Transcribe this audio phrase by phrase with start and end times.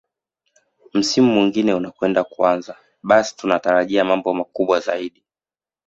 [0.93, 5.23] Msimu mwingine unakwenda kuanza hivyo basi tunatarajia mambo makubwa zaidi